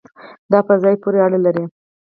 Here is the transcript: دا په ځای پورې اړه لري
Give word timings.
دا 0.51 0.59
په 0.67 0.73
ځای 0.83 0.95
پورې 1.03 1.19
اړه 1.25 1.39
لري 1.45 1.63